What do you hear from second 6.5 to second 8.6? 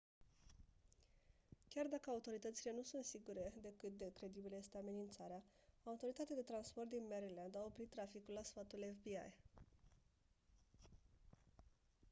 transport din maryland oprit traficul la